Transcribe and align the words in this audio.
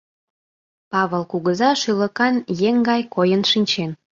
Павыл 0.91 1.23
кугыза 1.31 1.71
шӱлыкан 1.81 2.35
еҥ 2.67 2.75
гай 2.89 3.01
койын 3.13 3.41
шинчен. 3.51 3.91